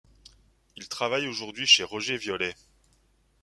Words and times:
Il 0.77 0.89
travaille 0.89 1.27
aujourd’hui 1.27 1.67
chez 1.67 1.83
Roger-Viollet. 1.83 2.55